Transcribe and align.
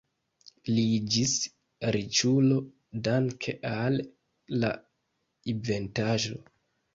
Li 0.75 0.83
iĝis 0.93 1.33
riĉulo 1.95 2.57
danke 3.09 3.55
al 3.73 3.99
la 4.65 4.73
inventaĵo. 5.55 6.43